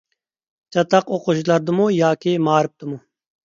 چاتاق 0.75 1.05
ئوقۇغۇچىلاردىمۇ 1.11 1.87
ياكى 1.99 2.37
مائارىپتىمۇ؟ 2.51 3.03